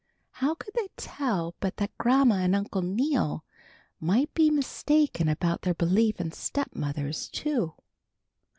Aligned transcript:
How 0.31 0.55
could 0.55 0.73
they 0.73 0.87
tell 0.97 1.53
but 1.59 1.77
that 1.77 1.95
Grandma 1.99 2.37
and 2.37 2.55
Uncle 2.55 2.81
Neal 2.81 3.43
might 3.99 4.33
be 4.33 4.49
mistaken 4.49 5.29
about 5.29 5.61
their 5.61 5.75
belief 5.75 6.19
in 6.19 6.31
stepmothers 6.31 7.27
too? 7.29 7.75